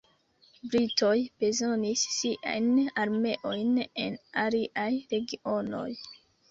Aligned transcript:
Britoj 0.71 1.11
bezonis 1.43 2.07
siajn 2.15 2.73
armeojn 3.05 3.71
en 4.07 4.21
aliaj 4.47 4.91
regionoj. 5.15 5.89